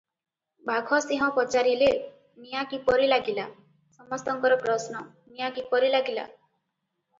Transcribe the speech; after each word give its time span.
ବାଘସିଂହ 0.69 1.27
ପଚାରିଲେ, 1.35 1.89
"ନିଆଁ 2.45 2.65
କିପରି 2.73 3.11
ଲାଗିଲା?" 3.13 3.47
ସମସ୍ତଙ୍କର 3.99 4.59
ପ୍ରଶ୍ନ- 4.67 5.07
ନିଆଁ 5.37 5.55
କିପରି 5.61 5.95
ଲାଗିଲା? 6.01 6.29